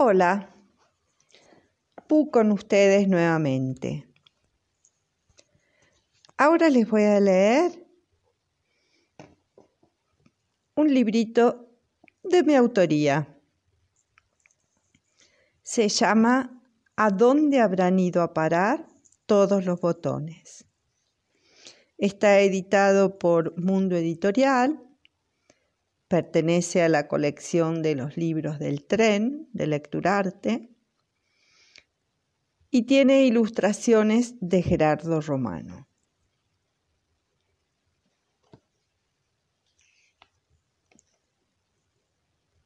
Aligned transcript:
Hola, 0.00 0.54
Pu 2.06 2.30
con 2.30 2.52
ustedes 2.52 3.08
nuevamente. 3.08 4.06
Ahora 6.36 6.70
les 6.70 6.88
voy 6.88 7.02
a 7.02 7.18
leer 7.18 7.84
un 10.76 10.94
librito 10.94 11.68
de 12.22 12.44
mi 12.44 12.54
autoría. 12.54 13.40
Se 15.64 15.88
llama 15.88 16.62
¿A 16.94 17.10
dónde 17.10 17.58
habrán 17.58 17.98
ido 17.98 18.22
a 18.22 18.32
parar 18.32 18.86
todos 19.26 19.64
los 19.64 19.80
botones? 19.80 20.64
Está 21.96 22.38
editado 22.38 23.18
por 23.18 23.60
Mundo 23.60 23.96
Editorial 23.96 24.87
Pertenece 26.08 26.82
a 26.82 26.88
la 26.88 27.06
colección 27.06 27.82
de 27.82 27.94
los 27.94 28.16
libros 28.16 28.58
del 28.58 28.84
tren 28.84 29.48
de 29.52 29.66
Lecturarte 29.66 30.70
y 32.70 32.82
tiene 32.82 33.24
ilustraciones 33.24 34.34
de 34.40 34.62
Gerardo 34.62 35.20
Romano. 35.20 35.86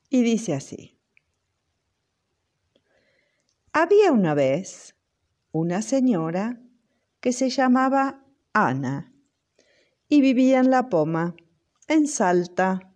Y 0.08 0.22
dice 0.22 0.54
así. 0.54 0.98
Había 3.72 4.12
una 4.12 4.34
vez 4.34 4.94
una 5.52 5.80
señora 5.82 6.60
que 7.20 7.32
se 7.32 7.48
llamaba 7.48 8.24
Ana 8.52 9.14
y 10.08 10.20
vivía 10.20 10.60
en 10.60 10.70
La 10.70 10.90
Poma, 10.90 11.34
en 11.88 12.06
Salta, 12.06 12.91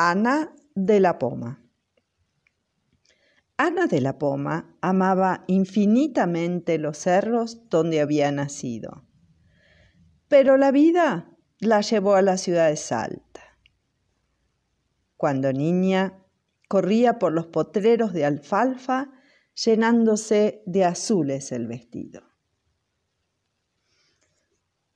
Ana 0.00 0.54
de 0.76 1.00
la 1.00 1.18
Poma. 1.18 1.60
Ana 3.56 3.88
de 3.88 4.00
la 4.00 4.16
Poma 4.16 4.78
amaba 4.80 5.42
infinitamente 5.48 6.78
los 6.78 6.98
cerros 6.98 7.68
donde 7.68 8.00
había 8.00 8.30
nacido, 8.30 9.08
pero 10.28 10.56
la 10.56 10.70
vida 10.70 11.36
la 11.58 11.80
llevó 11.80 12.14
a 12.14 12.22
la 12.22 12.36
ciudad 12.36 12.68
de 12.68 12.76
Salta. 12.76 13.58
Cuando 15.16 15.52
niña, 15.52 16.22
corría 16.68 17.18
por 17.18 17.32
los 17.32 17.48
potreros 17.48 18.12
de 18.12 18.24
alfalfa 18.24 19.10
llenándose 19.52 20.62
de 20.64 20.84
azules 20.84 21.50
el 21.50 21.66
vestido. 21.66 22.22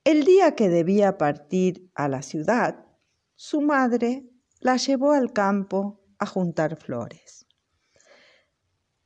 El 0.05 0.23
día 0.23 0.55
que 0.55 0.69
debía 0.69 1.17
partir 1.17 1.91
a 1.93 2.07
la 2.07 2.21
ciudad, 2.21 2.85
su 3.35 3.59
madre 3.59 4.29
la 4.63 4.77
llevó 4.77 5.11
al 5.11 5.33
campo 5.33 5.99
a 6.19 6.25
juntar 6.25 6.77
flores. 6.77 7.45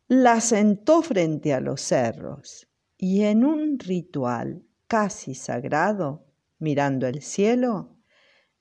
La 0.07 0.39
sentó 0.39 1.01
frente 1.01 1.51
a 1.51 1.59
los 1.59 1.81
cerros 1.81 2.67
y 2.95 3.23
en 3.23 3.43
un 3.43 3.79
ritual 3.79 4.63
casi 4.87 5.33
sagrado, 5.33 6.27
mirando 6.59 7.07
el 7.07 7.23
cielo, 7.23 7.97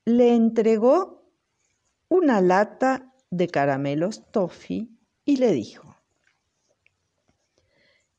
le 0.05 0.33
entregó 0.33 1.31
una 2.09 2.41
lata 2.41 3.13
de 3.29 3.47
caramelos 3.47 4.31
toffee 4.31 4.89
y 5.23 5.37
le 5.37 5.51
dijo, 5.51 5.95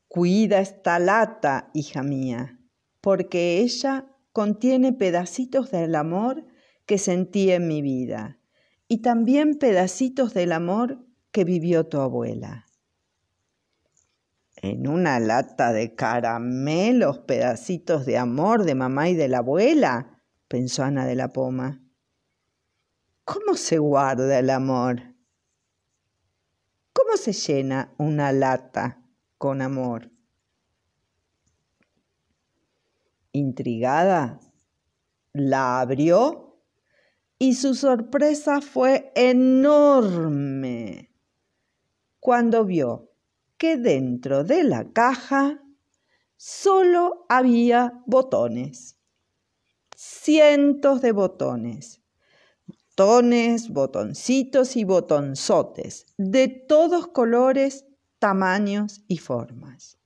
Cuida 0.07 0.61
esta 0.61 0.99
lata, 0.99 1.69
hija 1.73 2.01
mía, 2.01 2.61
porque 3.01 3.59
ella 3.59 4.05
contiene 4.31 4.93
pedacitos 4.93 5.69
del 5.69 5.95
amor 5.95 6.45
que 6.85 6.97
sentí 6.97 7.51
en 7.51 7.67
mi 7.67 7.81
vida 7.81 8.38
y 8.91 9.03
también 9.03 9.59
pedacitos 9.59 10.33
del 10.33 10.51
amor 10.51 11.05
que 11.31 11.43
vivió 11.45 11.85
tu 11.85 12.01
abuela. 12.01 12.65
En 14.55 14.87
una 14.87 15.19
lata 15.19 15.71
de 15.71 15.93
caramelos, 15.95 17.19
pedacitos 17.19 18.05
de 18.07 18.17
amor 18.17 18.65
de 18.65 18.73
mamá 18.73 19.07
y 19.07 19.15
de 19.15 19.27
la 19.27 19.37
abuela, 19.37 20.21
pensó 20.47 20.83
Ana 20.83 21.05
de 21.05 21.15
la 21.15 21.29
Poma. 21.29 21.81
¿Cómo 23.23 23.53
se 23.53 23.77
guarda 23.77 24.39
el 24.39 24.49
amor? 24.49 25.15
¿Cómo 26.91 27.15
se 27.15 27.31
llena 27.31 27.93
una 27.99 28.31
lata 28.31 29.03
con 29.37 29.61
amor? 29.61 30.11
Intrigada, 33.33 34.39
la 35.31 35.79
abrió 35.79 36.48
y 37.39 37.55
su 37.55 37.73
sorpresa 37.73 38.59
fue 38.59 39.11
enorme 39.15 41.09
cuando 42.19 42.65
vio 42.65 43.13
que 43.57 43.77
dentro 43.77 44.43
de 44.43 44.65
la 44.65 44.91
caja 44.91 45.63
solo 46.35 47.25
había 47.29 48.03
botones, 48.05 48.97
cientos 49.95 51.01
de 51.01 51.13
botones, 51.13 52.01
botones, 52.97 53.69
botoncitos 53.69 54.75
y 54.75 54.83
botonzotes, 54.83 56.07
de 56.17 56.49
todos 56.49 57.07
colores, 57.07 57.85
tamaños 58.19 59.03
y 59.07 59.17
formas. 59.17 59.97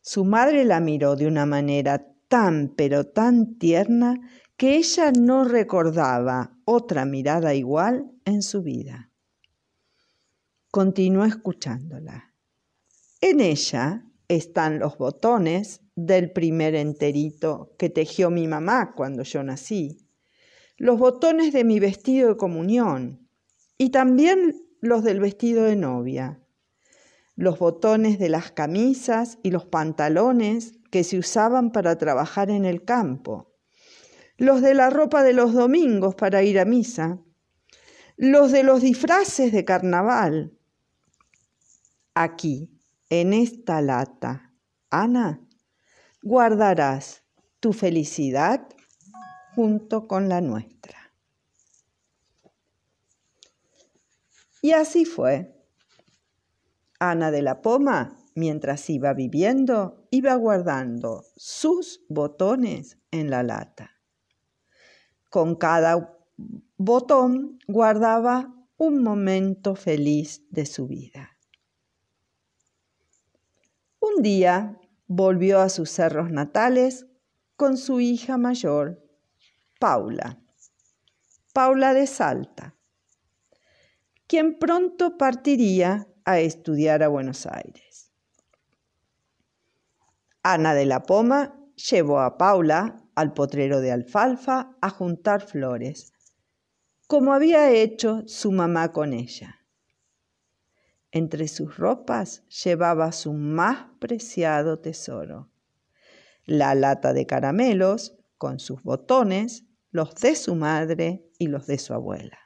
Su 0.00 0.24
madre 0.24 0.64
la 0.64 0.80
miró 0.80 1.16
de 1.16 1.26
una 1.26 1.44
manera 1.44 2.06
tan 2.28 2.72
pero 2.74 3.06
tan 3.06 3.58
tierna 3.58 4.18
que 4.60 4.76
ella 4.76 5.10
no 5.10 5.44
recordaba 5.44 6.54
otra 6.66 7.06
mirada 7.06 7.54
igual 7.54 8.12
en 8.26 8.42
su 8.42 8.62
vida. 8.62 9.10
Continuó 10.70 11.24
escuchándola. 11.24 12.34
En 13.22 13.40
ella 13.40 14.04
están 14.28 14.78
los 14.78 14.98
botones 14.98 15.80
del 15.94 16.30
primer 16.30 16.74
enterito 16.74 17.74
que 17.78 17.88
tejió 17.88 18.28
mi 18.28 18.46
mamá 18.48 18.92
cuando 18.94 19.22
yo 19.22 19.42
nací, 19.42 20.06
los 20.76 20.98
botones 20.98 21.54
de 21.54 21.64
mi 21.64 21.80
vestido 21.80 22.28
de 22.28 22.36
comunión 22.36 23.30
y 23.78 23.88
también 23.88 24.62
los 24.82 25.04
del 25.04 25.20
vestido 25.20 25.64
de 25.64 25.76
novia, 25.76 26.38
los 27.34 27.58
botones 27.58 28.18
de 28.18 28.28
las 28.28 28.52
camisas 28.52 29.38
y 29.42 29.52
los 29.52 29.64
pantalones 29.64 30.74
que 30.90 31.02
se 31.02 31.16
usaban 31.16 31.72
para 31.72 31.96
trabajar 31.96 32.50
en 32.50 32.66
el 32.66 32.84
campo 32.84 33.49
los 34.40 34.62
de 34.62 34.72
la 34.72 34.88
ropa 34.88 35.22
de 35.22 35.34
los 35.34 35.52
domingos 35.52 36.14
para 36.14 36.42
ir 36.42 36.58
a 36.58 36.64
misa, 36.64 37.18
los 38.16 38.50
de 38.52 38.62
los 38.62 38.80
disfraces 38.80 39.52
de 39.52 39.66
carnaval. 39.66 40.56
Aquí, 42.14 42.70
en 43.10 43.34
esta 43.34 43.82
lata, 43.82 44.54
Ana, 44.88 45.46
guardarás 46.22 47.22
tu 47.60 47.74
felicidad 47.74 48.66
junto 49.54 50.08
con 50.08 50.30
la 50.30 50.40
nuestra. 50.40 51.12
Y 54.62 54.72
así 54.72 55.04
fue. 55.04 55.54
Ana 56.98 57.30
de 57.30 57.42
la 57.42 57.60
Poma, 57.60 58.16
mientras 58.34 58.88
iba 58.88 59.12
viviendo, 59.12 60.08
iba 60.10 60.34
guardando 60.36 61.26
sus 61.36 62.06
botones 62.08 62.96
en 63.10 63.28
la 63.28 63.42
lata. 63.42 63.99
Con 65.30 65.54
cada 65.54 66.18
botón 66.76 67.58
guardaba 67.68 68.52
un 68.76 69.02
momento 69.02 69.76
feliz 69.76 70.42
de 70.50 70.66
su 70.66 70.88
vida. 70.88 71.36
Un 74.00 74.22
día 74.22 74.76
volvió 75.06 75.60
a 75.60 75.68
sus 75.68 75.90
cerros 75.90 76.30
natales 76.30 77.06
con 77.56 77.76
su 77.76 78.00
hija 78.00 78.38
mayor, 78.38 79.06
Paula, 79.78 80.40
Paula 81.52 81.94
de 81.94 82.06
Salta, 82.06 82.74
quien 84.26 84.58
pronto 84.58 85.16
partiría 85.16 86.08
a 86.24 86.40
estudiar 86.40 87.02
a 87.02 87.08
Buenos 87.08 87.46
Aires. 87.46 88.10
Ana 90.42 90.74
de 90.74 90.86
la 90.86 91.02
Poma 91.02 91.59
llevó 91.88 92.20
a 92.20 92.36
Paula 92.36 93.02
al 93.14 93.32
potrero 93.32 93.80
de 93.80 93.92
alfalfa 93.92 94.76
a 94.80 94.90
juntar 94.90 95.42
flores, 95.42 96.12
como 97.06 97.32
había 97.32 97.70
hecho 97.70 98.22
su 98.26 98.52
mamá 98.52 98.92
con 98.92 99.12
ella. 99.12 99.66
Entre 101.12 101.48
sus 101.48 101.76
ropas 101.76 102.44
llevaba 102.48 103.10
su 103.12 103.32
más 103.32 103.88
preciado 103.98 104.78
tesoro, 104.78 105.50
la 106.44 106.74
lata 106.74 107.12
de 107.12 107.26
caramelos 107.26 108.16
con 108.38 108.60
sus 108.60 108.82
botones, 108.82 109.64
los 109.90 110.14
de 110.14 110.36
su 110.36 110.54
madre 110.54 111.28
y 111.38 111.48
los 111.48 111.66
de 111.66 111.78
su 111.78 111.94
abuela. 111.94 112.38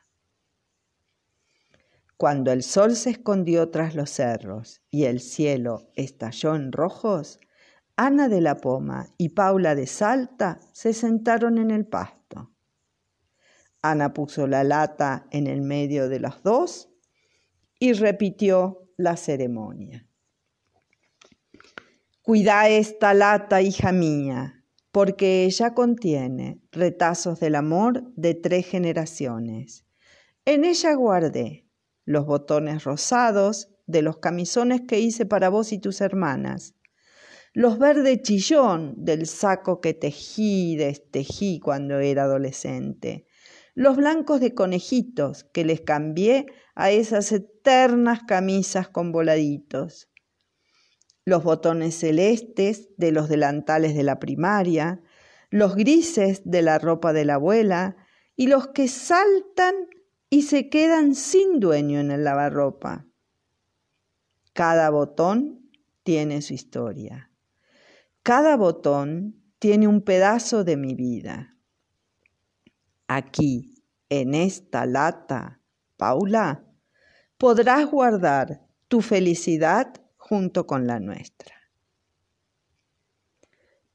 Cuando 2.17 2.53
el 2.53 2.63
sol 2.63 2.97
se 2.97 3.11
escondió 3.11 3.71
tras 3.71 3.95
los 3.95 4.09
cerros 4.09 4.81
y 4.89 5.05
el 5.05 5.21
cielo 5.21 5.91
estalló 5.95 6.55
en 6.55 6.73
rojos, 6.73 7.39
Ana 7.97 8.29
de 8.29 8.41
la 8.41 8.57
Poma 8.57 9.09
y 9.19 9.31
Paula 9.31 9.75
de 9.75 9.87
Salta 9.87 10.59
se 10.73 10.93
sentaron 10.93 11.59
en 11.59 11.71
el 11.71 11.87
pasto. 11.87 12.51
Ana 13.83 14.13
puso 14.13 14.47
la 14.47 14.65
lata 14.65 15.27
en 15.31 15.47
el 15.47 15.61
medio 15.61 16.09
de 16.09 16.19
las 16.19 16.43
dos 16.43 16.89
y 17.79 17.93
repitió 17.93 18.89
la 18.97 19.17
ceremonia. 19.17 20.09
Cuida 22.23 22.69
esta 22.69 23.13
lata, 23.13 23.61
hija 23.61 23.93
mía, 23.93 24.65
porque 24.91 25.45
ella 25.45 25.75
contiene 25.75 26.63
retazos 26.73 27.39
del 27.39 27.55
amor 27.55 28.03
de 28.17 28.35
tres 28.35 28.67
generaciones. 28.67 29.85
En 30.47 30.65
ella 30.65 30.95
guardé 30.95 31.69
los 32.05 32.27
botones 32.27 32.85
rosados 32.85 33.69
de 33.87 34.03
los 34.03 34.17
camisones 34.17 34.81
que 34.83 35.01
hice 35.01 35.27
para 35.27 35.49
vos 35.49 35.73
y 35.73 35.79
tus 35.79 36.01
hermanas, 36.01 36.75
los 37.55 37.79
verdes 37.79 38.21
chillón 38.23 38.95
del 38.97 39.29
saco 39.29 39.81
que 39.81 39.95
tejí, 39.95 40.75
destejí 40.77 41.61
cuando 41.61 42.01
era 42.01 42.25
adolescente, 42.25 43.27
los 43.75 43.97
blancos 43.97 44.41
de 44.41 44.55
conejitos 44.55 45.45
que 45.45 45.65
les 45.65 45.81
cambié 45.81 46.47
a 46.75 46.91
esas 46.91 47.31
eternas 47.31 48.25
camisas 48.25 48.89
con 48.89 49.13
voladitos, 49.13 50.11
los 51.25 51.45
botones 51.45 51.95
celestes 51.95 52.89
de 52.97 53.13
los 53.13 53.29
delantales 53.29 53.95
de 53.95 54.03
la 54.03 54.19
primaria, 54.19 55.01
los 55.49 55.77
grises 55.77 56.43
de 56.45 56.61
la 56.61 56.81
ropa 56.81 57.13
de 57.13 57.25
la 57.25 57.35
abuela 57.35 57.97
y 58.35 58.49
los 58.49 58.67
que 58.69 58.89
saltan 58.89 59.75
y 60.29 60.43
se 60.43 60.69
quedan 60.69 61.15
sin 61.15 61.61
dueño 61.61 62.01
en 62.01 62.11
el 62.11 62.25
lavarropa. 62.25 63.07
Cada 64.53 64.91
botón 64.91 65.71
tiene 66.03 66.43
su 66.43 66.53
historia. 66.53 67.31
Cada 68.25 68.57
botón 68.57 69.39
tiene 69.59 69.87
un 69.87 70.01
pedazo 70.01 70.65
de 70.65 70.79
mi 70.79 70.95
vida. 70.95 71.59
Aquí, 73.07 73.85
en 74.09 74.33
esta 74.33 74.87
lata, 74.87 75.61
Paula, 75.99 76.65
podrás 77.37 77.85
guardar 77.85 78.67
tu 78.89 79.03
felicidad 79.03 79.93
junto 80.17 80.67
con 80.67 80.87
la 80.87 81.01
nuestra. 81.01 81.55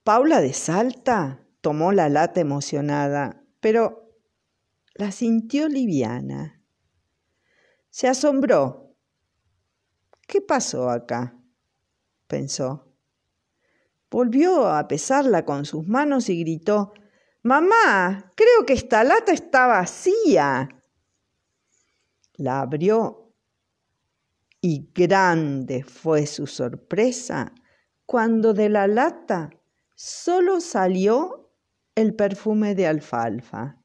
Paula 0.03 0.41
de 0.41 0.53
Salta 0.53 1.43
tomó 1.61 1.91
la 1.91 2.07
lata 2.07 2.39
emocionada, 2.39 3.43
pero 3.59 4.13
la 4.93 5.11
sintió 5.11 5.67
liviana. 5.67 6.61
Se 7.89 8.07
asombró. 8.07 8.95
¿Qué 10.27 10.39
pasó 10.39 10.91
acá? 10.91 11.35
pensó. 12.27 12.88
Volvió 14.11 14.67
a 14.67 14.87
pesarla 14.87 15.45
con 15.45 15.65
sus 15.65 15.87
manos 15.87 16.29
y 16.29 16.39
gritó, 16.39 16.93
Mamá, 17.43 18.33
creo 18.35 18.65
que 18.65 18.73
esta 18.73 19.03
lata 19.03 19.31
está 19.31 19.67
vacía. 19.67 20.69
La 22.35 22.61
abrió 22.61 23.33
y 24.61 24.91
grande 24.93 25.83
fue 25.83 26.25
su 26.25 26.47
sorpresa 26.47 27.53
cuando 28.05 28.53
de 28.53 28.69
la 28.69 28.87
lata 28.87 29.51
solo 29.95 30.59
salió 30.59 31.51
el 31.95 32.15
perfume 32.15 32.75
de 32.75 32.87
alfalfa, 32.87 33.77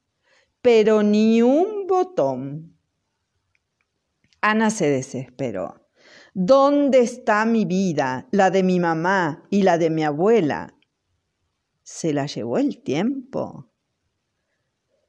pero 0.63 1.03
ni 1.03 1.43
un 1.43 1.87
botón. 1.87 2.79
Ana 4.41 4.71
se 4.71 4.89
desesperó. 4.89 5.84
¿Dónde 6.37 6.99
está 6.99 7.45
mi 7.45 7.65
vida, 7.65 8.27
la 8.33 8.51
de 8.51 8.65
mi 8.65 8.81
mamá 8.81 9.45
y 9.51 9.63
la 9.63 9.79
de 9.79 9.89
mi 9.89 10.03
abuela? 10.03 10.75
¿Se 11.85 12.13
la 12.13 12.27
llevó 12.27 12.59
el 12.59 12.83
tiempo? 12.83 13.71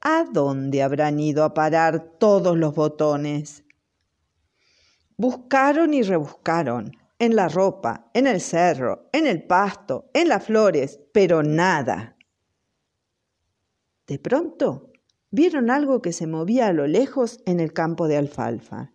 ¿A 0.02 0.26
dónde 0.32 0.84
habrán 0.84 1.20
ido 1.20 1.44
a 1.44 1.56
parar 1.56 2.18
todos 2.20 2.56
los 2.56 2.76
botones? 2.76 3.64
Buscaron 5.18 5.96
y 5.96 6.04
rebuscaron, 6.04 6.92
en 7.18 7.36
la 7.36 7.48
ropa, 7.48 8.12
en 8.14 8.28
el 8.28 8.40
cerro, 8.40 9.10
en 9.12 9.26
el 9.26 9.48
pasto, 9.48 10.12
en 10.14 10.30
las 10.30 10.46
flores, 10.46 11.00
pero 11.12 11.42
nada. 11.42 12.18
De 14.06 14.20
pronto 14.20 14.92
vieron 15.32 15.72
algo 15.72 16.04
que 16.04 16.14
se 16.14 16.28
movía 16.28 16.68
a 16.68 16.74
lo 16.74 16.86
lejos 16.86 17.40
en 17.48 17.60
el 17.60 17.74
campo 17.74 18.08
de 18.08 18.18
alfalfa. 18.18 18.92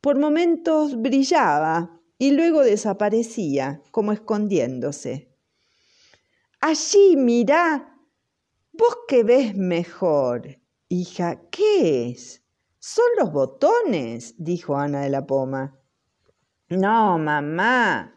Por 0.00 0.18
momentos 0.18 1.00
brillaba 1.00 2.00
y 2.18 2.32
luego 2.32 2.62
desaparecía, 2.62 3.82
como 3.90 4.12
escondiéndose. 4.12 5.36
Allí, 6.60 7.16
mirá, 7.16 7.98
vos 8.72 8.96
que 9.08 9.22
ves 9.22 9.54
mejor. 9.56 10.58
Hija, 10.88 11.40
¿qué 11.50 12.10
es? 12.10 12.42
Son 12.78 13.06
los 13.18 13.32
botones, 13.32 14.34
dijo 14.38 14.76
Ana 14.76 15.02
de 15.02 15.10
la 15.10 15.26
Poma. 15.26 15.78
No, 16.68 17.18
mamá, 17.18 18.16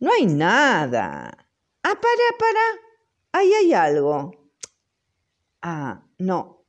no 0.00 0.12
hay 0.12 0.26
nada. 0.26 1.30
Ah, 1.82 1.94
para, 2.00 2.38
para, 2.38 2.60
ahí 3.32 3.52
hay 3.52 3.72
algo. 3.72 4.32
Ah, 5.62 6.06
no, 6.18 6.59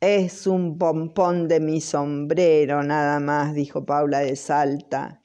es 0.00 0.46
un 0.46 0.78
pompón 0.78 1.48
de 1.48 1.60
mi 1.60 1.80
sombrero, 1.80 2.82
nada 2.82 3.18
más, 3.20 3.54
dijo 3.54 3.86
Paula 3.86 4.20
de 4.20 4.36
Salta. 4.36 5.20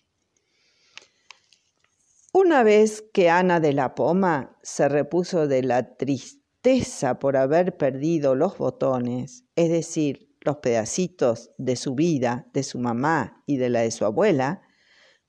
Una 2.33 2.63
vez 2.63 3.03
que 3.13 3.29
Ana 3.29 3.59
de 3.59 3.73
la 3.73 3.93
Poma 3.93 4.57
se 4.63 4.87
repuso 4.87 5.47
de 5.47 5.63
la 5.63 5.97
tristeza 5.97 7.19
por 7.19 7.35
haber 7.35 7.75
perdido 7.75 8.35
los 8.35 8.57
botones, 8.57 9.43
es 9.55 9.69
decir, 9.69 10.29
los 10.39 10.57
pedacitos 10.57 11.51
de 11.57 11.75
su 11.75 11.93
vida, 11.93 12.47
de 12.53 12.63
su 12.63 12.79
mamá 12.79 13.43
y 13.45 13.57
de 13.57 13.69
la 13.69 13.81
de 13.81 13.91
su 13.91 14.05
abuela, 14.05 14.61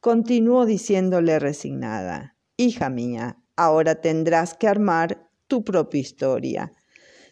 continuó 0.00 0.64
diciéndole 0.64 1.38
resignada, 1.40 2.36
Hija 2.56 2.88
mía, 2.90 3.42
ahora 3.56 4.00
tendrás 4.00 4.54
que 4.54 4.68
armar 4.68 5.28
tu 5.48 5.64
propia 5.64 6.00
historia 6.00 6.72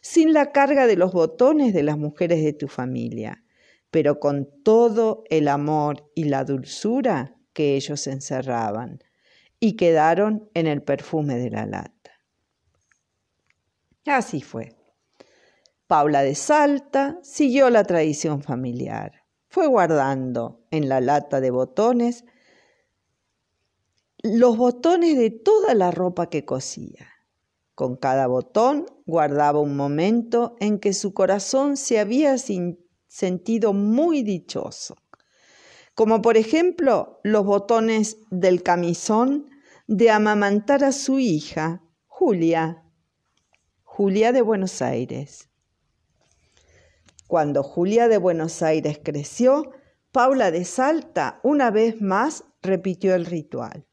sin 0.00 0.32
la 0.32 0.52
carga 0.52 0.86
de 0.86 0.96
los 0.96 1.12
botones 1.12 1.74
de 1.74 1.82
las 1.82 1.98
mujeres 1.98 2.42
de 2.42 2.52
tu 2.52 2.68
familia, 2.68 3.44
pero 3.90 4.18
con 4.18 4.48
todo 4.62 5.24
el 5.30 5.48
amor 5.48 6.10
y 6.14 6.24
la 6.24 6.44
dulzura 6.44 7.36
que 7.52 7.76
ellos 7.76 8.06
encerraban 8.06 9.02
y 9.58 9.76
quedaron 9.76 10.48
en 10.54 10.66
el 10.66 10.82
perfume 10.82 11.36
de 11.36 11.50
la 11.50 11.66
lata. 11.66 12.12
Así 14.06 14.40
fue. 14.40 14.76
Paula 15.86 16.22
de 16.22 16.34
Salta 16.34 17.18
siguió 17.22 17.68
la 17.68 17.84
tradición 17.84 18.42
familiar. 18.42 19.24
Fue 19.48 19.66
guardando 19.66 20.64
en 20.70 20.88
la 20.88 21.00
lata 21.00 21.40
de 21.40 21.50
botones 21.50 22.24
los 24.22 24.56
botones 24.56 25.16
de 25.16 25.30
toda 25.30 25.74
la 25.74 25.90
ropa 25.90 26.28
que 26.30 26.44
cosía 26.44 27.08
con 27.80 27.96
cada 27.96 28.26
botón 28.26 28.84
guardaba 29.06 29.58
un 29.58 29.74
momento 29.74 30.54
en 30.60 30.80
que 30.80 30.92
su 30.92 31.14
corazón 31.14 31.78
se 31.78 31.98
había 31.98 32.36
sentido 33.06 33.72
muy 33.72 34.22
dichoso, 34.22 34.98
como 35.94 36.20
por 36.20 36.36
ejemplo 36.36 37.20
los 37.24 37.42
botones 37.46 38.18
del 38.30 38.62
camisón 38.62 39.48
de 39.86 40.10
amamantar 40.10 40.84
a 40.84 40.92
su 40.92 41.20
hija, 41.20 41.82
Julia, 42.06 42.84
Julia 43.82 44.32
de 44.32 44.42
Buenos 44.42 44.82
Aires. 44.82 45.48
Cuando 47.28 47.62
Julia 47.62 48.08
de 48.08 48.18
Buenos 48.18 48.60
Aires 48.60 49.00
creció, 49.02 49.72
Paula 50.12 50.50
de 50.50 50.66
Salta 50.66 51.40
una 51.42 51.70
vez 51.70 52.02
más 52.02 52.44
repitió 52.60 53.14
el 53.14 53.24
ritual. 53.24 53.86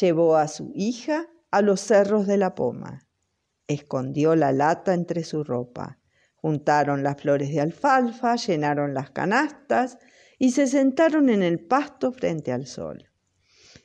Llevó 0.00 0.36
a 0.36 0.48
su 0.48 0.72
hija 0.74 1.28
a 1.50 1.62
los 1.62 1.80
cerros 1.80 2.26
de 2.26 2.36
la 2.36 2.54
poma. 2.54 3.06
Escondió 3.66 4.36
la 4.36 4.52
lata 4.52 4.94
entre 4.94 5.24
su 5.24 5.44
ropa. 5.44 5.98
Juntaron 6.36 7.02
las 7.02 7.20
flores 7.20 7.50
de 7.50 7.60
alfalfa, 7.60 8.36
llenaron 8.36 8.94
las 8.94 9.10
canastas 9.10 9.98
y 10.38 10.52
se 10.52 10.66
sentaron 10.66 11.28
en 11.28 11.42
el 11.42 11.58
pasto 11.60 12.12
frente 12.12 12.52
al 12.52 12.66
sol. 12.66 13.10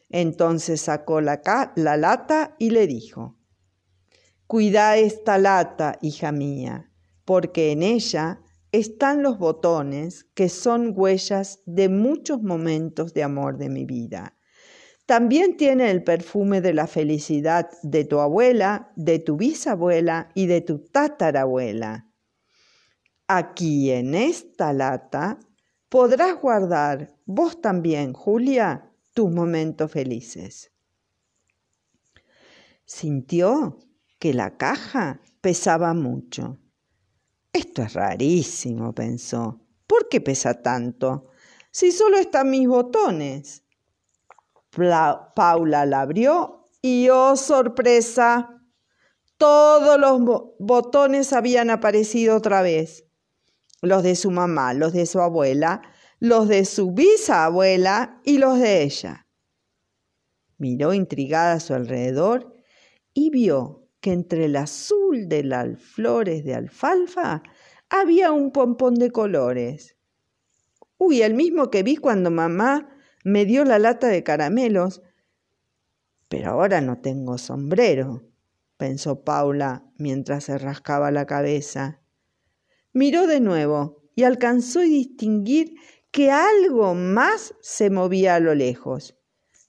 Entonces 0.10 0.82
sacó 0.82 1.22
la, 1.22 1.42
la 1.76 1.98
lata 1.98 2.56
y 2.60 2.70
le 2.70 2.86
dijo, 2.86 3.40
Cuida 4.46 4.98
esta 4.98 5.40
lata, 5.40 5.98
hija 6.02 6.32
mía, 6.32 6.92
porque 7.26 7.72
en 7.72 7.82
ella 7.82 8.42
están 8.72 9.24
los 9.24 9.40
botones 9.40 10.26
que 10.36 10.50
son 10.50 10.94
huellas 10.96 11.62
de 11.66 11.90
muchos 11.90 12.44
momentos 12.44 13.14
de 13.14 13.24
amor 13.24 13.58
de 13.58 13.70
mi 13.70 13.86
vida 13.86 14.38
también 15.06 15.58
tiene 15.58 15.92
el 15.92 16.04
perfume 16.04 16.62
de 16.62 16.74
la 16.74 16.88
felicidad 16.88 17.70
de 17.82 18.06
tu 18.06 18.20
abuela, 18.20 18.92
de 18.96 19.20
tu 19.20 19.38
bisabuela 19.38 20.30
y 20.34 20.46
de 20.46 20.62
tu 20.62 20.80
tatarabuela. 20.80 22.08
Aquí 23.28 23.92
en 23.92 24.16
esta 24.16 24.74
lata 24.74 25.40
podrás 25.90 26.40
guardar 26.40 27.16
vos 27.26 27.62
también, 27.62 28.14
Julia, 28.14 28.92
tus 29.14 29.32
momentos 29.32 29.92
felices. 29.92 30.72
Sintió 32.86 33.80
que 34.20 34.34
la 34.34 34.58
caja 34.58 35.22
pesaba 35.42 35.94
mucho. 35.94 36.60
Esto 37.52 37.84
es 37.84 37.94
rarísimo, 37.94 38.94
pensó. 38.94 39.62
¿Por 39.86 40.10
qué 40.10 40.22
pesa 40.22 40.62
tanto? 40.62 41.30
si 41.74 41.92
solo 41.92 42.18
están 42.18 42.52
mis 42.52 42.68
botones? 42.68 43.64
Paula 44.76 45.86
la 45.86 46.02
abrió 46.02 46.70
y 46.82 47.10
¡oh 47.10 47.36
sorpresa! 47.36 48.62
Todos 49.38 50.00
los 50.00 50.22
botones 50.60 51.34
habían 51.34 51.70
aparecido 51.70 52.38
otra 52.38 52.62
vez. 52.62 53.06
Los 53.82 54.04
de 54.04 54.16
su 54.16 54.32
mamá, 54.32 54.74
los 54.74 54.94
de 54.94 55.06
su 55.06 55.20
abuela, 55.20 55.82
los 56.20 56.48
de 56.48 56.66
su 56.66 56.92
bisabuela 56.92 58.22
y 58.24 58.38
los 58.38 58.60
de 58.60 58.84
ella. 58.84 59.28
Miró 60.58 60.94
intrigada 60.94 61.54
a 61.54 61.60
su 61.60 61.74
alrededor 61.74 62.54
y 63.14 63.30
vio 63.30 63.90
que 64.00 64.14
entre 64.14 64.46
el 64.46 64.56
azul 64.56 65.28
de 65.28 65.44
las 65.44 65.80
flores 65.80 66.44
de 66.46 66.56
alfalfa 66.56 67.44
había 67.90 68.32
un 68.32 68.52
pompón 68.52 68.96
de 68.96 69.12
colores. 69.12 69.98
Uy, 70.98 71.22
el 71.22 71.34
mismo 71.34 71.70
que 71.70 71.84
vi 71.84 71.98
cuando 71.98 72.32
mamá 72.32 72.93
me 73.24 73.46
dio 73.46 73.66
la 73.66 73.80
lata 73.80 74.08
de 74.08 74.24
caramelos. 74.24 75.02
Pero 76.30 76.52
ahora 76.52 76.82
no 76.82 77.00
tengo 77.00 77.38
sombrero, 77.38 78.24
pensó 78.78 79.24
Paula 79.24 79.86
mientras 79.98 80.46
se 80.46 80.58
rascaba 80.58 81.12
la 81.12 81.26
cabeza. 81.26 82.02
Miró 82.92 83.28
de 83.28 83.40
nuevo 83.40 84.04
y 84.16 84.24
alcanzó 84.24 84.80
a 84.80 84.84
distinguir 84.84 85.76
que 86.12 86.32
algo 86.32 86.94
más 86.94 87.56
se 87.62 87.90
movía 87.90 88.36
a 88.36 88.40
lo 88.40 88.54
lejos. 88.54 89.18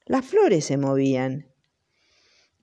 Las 0.06 0.26
flores 0.26 0.66
se 0.66 0.76
movían. 0.76 1.46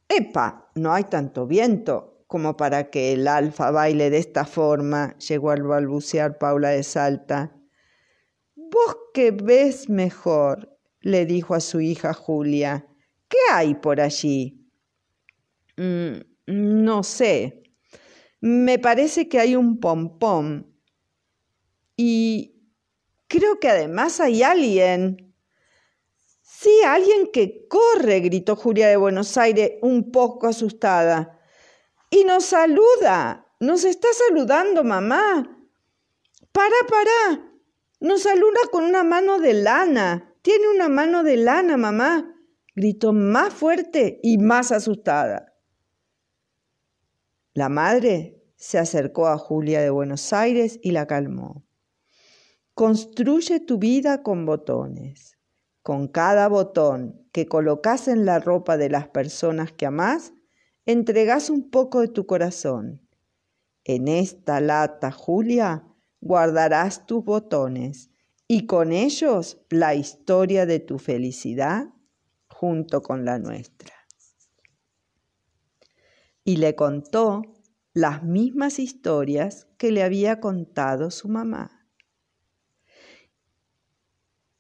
¡Epa! 0.08 0.70
No 0.76 0.94
hay 0.94 1.06
tanto 1.06 1.48
viento 1.48 2.12
como 2.32 2.56
para 2.56 2.90
que 2.90 3.12
el 3.12 3.28
alfa 3.28 3.72
baile 3.72 4.10
de 4.10 4.18
esta 4.18 4.46
forma, 4.46 5.18
llegó 5.18 5.52
al 5.52 5.64
balbucear 5.64 6.38
Paula 6.38 6.70
de 6.70 6.84
Salta. 6.84 7.58
Vos 8.56 8.96
que 9.14 9.32
ves 9.32 9.90
mejor, 9.90 10.71
le 11.02 11.26
dijo 11.26 11.56
a 11.56 11.60
su 11.60 11.82
hija 11.82 12.14
Julia, 12.14 12.88
¿qué 13.28 13.38
hay 13.52 13.76
por 13.76 14.00
allí? 14.00 14.62
Mm, 15.78 16.20
no 16.48 17.04
sé. 17.04 17.64
Me 18.40 18.80
parece 18.80 19.28
que 19.28 19.40
hay 19.40 19.56
un 19.56 19.80
pompón. 19.80 20.76
Y 21.96 22.56
creo 23.28 23.60
que 23.60 23.70
además 23.70 24.20
hay 24.20 24.44
alguien. 24.44 25.36
Sí, 26.42 26.72
alguien 26.86 27.32
que 27.32 27.68
corre, 27.68 28.20
gritó 28.20 28.56
Julia 28.56 28.88
de 28.88 28.98
Buenos 28.98 29.38
Aires, 29.38 29.74
un 29.82 30.12
poco 30.12 30.48
asustada. 30.48 31.40
Y 32.10 32.24
nos 32.24 32.46
saluda. 32.46 33.48
Nos 33.60 33.84
está 33.84 34.08
saludando, 34.28 34.84
mamá. 34.84 35.58
Para, 36.52 36.76
para. 36.88 37.52
Nos 38.00 38.24
saluda 38.24 38.60
con 38.72 38.84
una 38.84 39.04
mano 39.04 39.40
de 39.40 39.54
lana. 39.54 40.31
Tiene 40.42 40.70
una 40.74 40.90
mano 40.90 41.24
de 41.24 41.38
lana, 41.38 41.78
mamá. 41.78 42.36
Gritó 42.76 43.14
más 43.14 43.54
fuerte 43.54 44.20
y 44.24 44.38
más 44.38 44.72
asustada. 44.72 45.54
La 47.54 47.70
madre 47.70 48.42
se 48.56 48.80
acercó 48.80 49.28
a 49.28 49.38
Julia 49.38 49.82
de 49.82 49.90
Buenos 49.90 50.34
Aires 50.34 50.80
y 50.82 50.92
la 50.92 51.06
calmó. 51.06 51.66
Construye 52.74 53.60
tu 53.60 53.78
vida 53.78 54.24
con 54.24 54.46
botones. 54.46 55.38
Con 55.84 56.08
cada 56.08 56.48
botón 56.48 57.28
que 57.32 57.48
colocas 57.48 58.08
en 58.08 58.26
la 58.26 58.40
ropa 58.40 58.78
de 58.78 58.90
las 58.90 59.08
personas 59.10 59.72
que 59.72 59.86
amás, 59.86 60.34
entregas 60.86 61.50
un 61.50 61.70
poco 61.70 62.02
de 62.02 62.08
tu 62.08 62.26
corazón. 62.26 63.08
En 63.84 64.08
esta 64.08 64.60
lata, 64.60 65.12
Julia, 65.12 65.88
guardarás 66.20 67.06
tus 67.06 67.26
botones 67.26 68.11
y 68.54 68.66
con 68.66 68.92
ellos 68.92 69.62
la 69.70 69.96
historia 69.96 70.66
de 70.66 70.82
tu 70.82 71.00
felicidad 71.00 71.88
junto 72.50 73.02
con 73.02 73.24
la 73.24 73.40
nuestra. 73.40 73.96
Y 76.44 76.58
le 76.58 76.76
contó 76.76 77.44
las 77.94 78.24
mismas 78.24 78.78
historias 78.78 79.70
que 79.78 79.94
le 79.94 80.04
había 80.04 80.42
contado 80.42 81.12
su 81.12 81.30
mamá. 81.30 81.88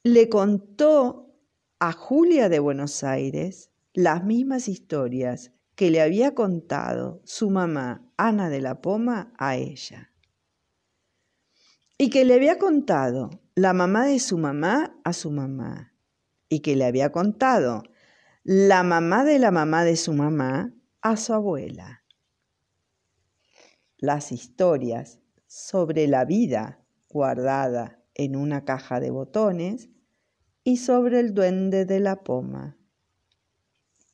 Le 0.03 0.29
contó 0.29 1.35
a 1.79 1.91
Julia 1.91 2.47
de 2.47 2.59
Buenos 2.59 3.03
Aires 3.03 3.71
las 3.91 4.23
mismas 4.23 4.69
historias 4.69 5.51
que 5.75 5.91
le 5.91 5.99
había 5.99 6.33
contado 6.33 7.21
su 7.25 7.49
mamá 7.49 8.09
Ana 8.15 8.49
de 8.49 8.61
la 8.61 8.79
Poma 8.79 9.33
a 9.37 9.57
ella 9.57 10.13
y 11.97 12.09
que 12.09 12.23
le 12.23 12.35
había 12.35 12.57
contado 12.57 13.40
la 13.55 13.73
mamá 13.73 14.05
de 14.05 14.19
su 14.19 14.37
mamá 14.37 14.97
a 15.03 15.11
su 15.11 15.29
mamá 15.29 15.93
y 16.47 16.61
que 16.61 16.75
le 16.75 16.85
había 16.85 17.11
contado 17.11 17.83
la 18.43 18.83
mamá 18.83 19.25
de 19.25 19.39
la 19.39 19.51
mamá 19.51 19.83
de 19.83 19.97
su 19.97 20.13
mamá 20.13 20.73
a 21.01 21.17
su 21.17 21.33
abuela. 21.33 22.03
Las 23.97 24.31
historias 24.31 25.19
sobre 25.47 26.07
la 26.07 26.23
vida 26.25 26.79
guardada 27.09 28.01
en 28.15 28.35
una 28.35 28.63
caja 28.63 28.99
de 28.99 29.11
botones 29.11 29.89
y 30.63 30.77
sobre 30.77 31.19
el 31.19 31.33
duende 31.33 31.85
de 31.85 31.99
la 31.99 32.23
poma. 32.23 32.77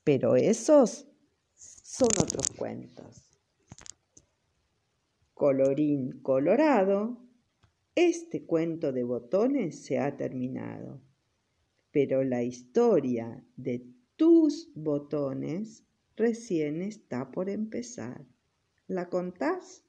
Pero 0.04 0.36
esos 0.36 1.08
son 1.56 2.10
otros 2.20 2.50
cuentos. 2.58 3.30
Colorín 5.34 6.22
colorado 6.22 7.27
este 7.98 8.46
cuento 8.46 8.92
de 8.92 9.04
botones 9.04 9.84
se 9.84 9.98
ha 9.98 10.16
terminado, 10.18 11.02
pero 11.90 12.24
la 12.24 12.44
historia 12.44 13.44
de 13.56 13.88
tus 14.16 14.70
botones 14.76 15.84
recién 16.16 16.84
está 16.84 17.32
por 17.32 17.50
empezar. 17.50 18.24
¿La 18.86 19.10
contás? 19.10 19.84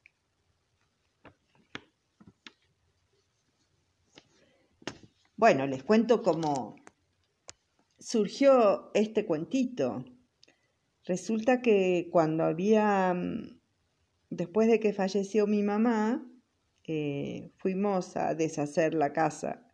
Bueno, 5.37 5.67
les 5.67 5.83
cuento 5.83 6.23
cómo 6.23 6.77
surgió 7.99 8.91
este 8.95 9.27
cuentito. 9.27 10.03
Resulta 11.05 11.61
que 11.61 12.09
cuando 12.11 12.45
había, 12.45 13.13
mm, 13.13 13.61
después 14.31 14.67
de 14.67 14.81
que 14.81 14.95
falleció 14.95 15.47
mi 15.47 15.63
mamá, 15.63 16.25
eh, 16.89 17.53
fuimos 17.59 18.17
a 18.17 18.35
deshacer 18.35 18.95
la 18.95 19.13
casa, 19.13 19.71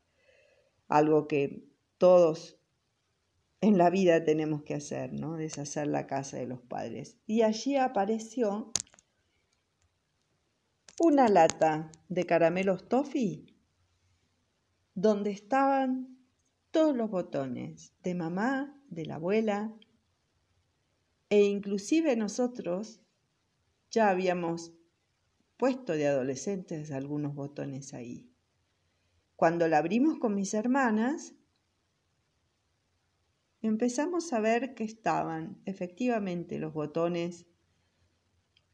algo 0.89 1.29
que 1.29 1.69
todos 1.97 2.59
en 3.61 3.79
la 3.79 3.89
vida 3.89 4.25
tenemos 4.25 4.63
que 4.63 4.75
hacer, 4.75 5.13
¿no? 5.13 5.37
Deshacer 5.37 5.87
la 5.87 6.07
casa 6.07 6.37
de 6.37 6.47
los 6.47 6.61
padres. 6.61 7.17
Y 7.27 7.43
allí 7.43 7.77
apareció 7.77 8.73
una 11.01 11.29
lata 11.29 11.91
de 12.09 12.25
caramelos 12.25 12.89
toffee 12.89 13.47
donde 14.95 15.31
estaban 15.31 16.19
todos 16.71 16.97
los 16.97 17.11
botones 17.11 17.93
de 18.03 18.15
mamá, 18.15 18.81
de 18.89 19.07
la 19.07 19.17
abuela, 19.17 19.73
e 21.31 21.43
inclusive 21.43 22.17
nosotros 22.17 23.01
ya 23.91 24.11
habíamos 24.11 24.73
puesto 25.57 25.93
de 25.93 26.07
adolescentes 26.07 26.91
algunos 26.91 27.35
botones 27.35 27.95
ahí. 27.95 28.31
Cuando 29.37 29.69
la 29.69 29.79
abrimos 29.79 30.19
con 30.19 30.35
mis 30.35 30.55
hermanas, 30.55 31.35
empezamos 33.63 34.33
a 34.33 34.41
ver 34.41 34.75
que 34.75 34.85
estaban 34.85 35.61
efectivamente 35.65 36.59
los 36.59 36.73
botones 36.73 37.47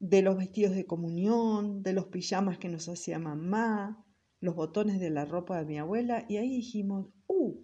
de 0.00 0.22
los 0.22 0.36
vestidos 0.36 0.74
de 0.74 0.86
comunión, 0.86 1.82
de 1.82 1.92
los 1.92 2.06
pijamas 2.06 2.58
que 2.58 2.68
nos 2.68 2.88
hacía 2.88 3.18
mamá, 3.18 4.04
los 4.40 4.54
botones 4.54 4.98
de 4.98 5.10
la 5.10 5.24
ropa 5.24 5.58
de 5.58 5.66
mi 5.66 5.78
abuela, 5.78 6.24
y 6.28 6.38
ahí 6.38 6.48
dijimos, 6.48 7.08
¡uh! 7.26 7.60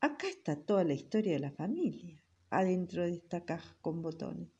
Acá 0.00 0.28
está 0.28 0.56
toda 0.56 0.82
la 0.84 0.94
historia 0.94 1.34
de 1.34 1.40
la 1.40 1.50
familia, 1.50 2.24
adentro 2.48 3.02
de 3.02 3.12
esta 3.12 3.44
caja 3.44 3.76
con 3.82 4.00
botones. 4.00 4.59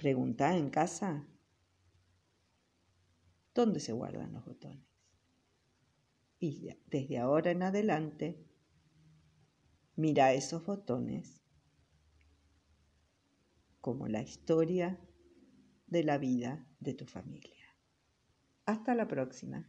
Pregunta 0.00 0.56
en 0.56 0.70
casa 0.70 1.26
dónde 3.54 3.80
se 3.80 3.92
guardan 3.92 4.32
los 4.32 4.46
botones. 4.46 4.86
Y 6.38 6.70
desde 6.86 7.18
ahora 7.18 7.50
en 7.50 7.62
adelante, 7.62 8.42
mira 9.96 10.32
esos 10.32 10.64
botones 10.64 11.42
como 13.82 14.08
la 14.08 14.22
historia 14.22 14.98
de 15.86 16.02
la 16.02 16.16
vida 16.16 16.66
de 16.78 16.94
tu 16.94 17.04
familia. 17.04 17.66
Hasta 18.64 18.94
la 18.94 19.06
próxima. 19.06 19.68